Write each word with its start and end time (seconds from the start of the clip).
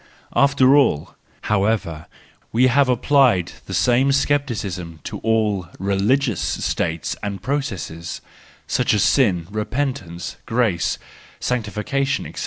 After 0.35 0.75
all, 0.75 1.13
however, 1.41 2.07
we 2.51 2.65
have 2.65 2.89
applied 2.89 3.51
the 3.67 3.73
same 3.75 4.11
scepticism 4.11 4.99
to 5.03 5.19
all 5.19 5.67
religious 5.77 6.41
states 6.41 7.15
and 7.21 7.39
processes, 7.39 8.19
such 8.65 8.95
as 8.95 9.03
sin, 9.03 9.45
repentance, 9.51 10.37
grace, 10.47 10.97
sanctification, 11.39 12.25
&c. 12.33 12.39